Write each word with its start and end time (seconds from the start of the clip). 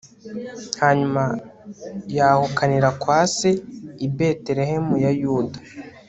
hanyuma 0.81 1.23
yahukanira 2.17 2.89
kwa 3.01 3.19
se 3.35 3.49
i 4.05 4.07
betelehemu 4.15 4.95
ya 5.05 5.11
yuda 5.21 5.59